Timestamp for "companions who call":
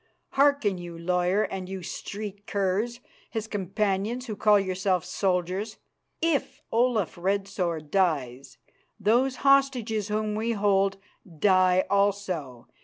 3.45-4.59